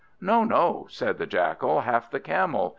"No, 0.19 0.43
no," 0.43 0.87
said 0.89 1.19
the 1.19 1.27
Jackal, 1.27 1.81
"half 1.81 2.09
the 2.09 2.19
Camel. 2.19 2.69